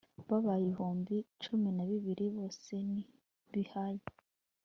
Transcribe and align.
babaye 0.29 0.61
ibihumbi 0.65 1.15
cumi 1.43 1.69
na 1.77 1.83
bibiri 1.89 2.25
bose 2.37 2.73
b'i 3.51 3.63
hayi 3.71 4.03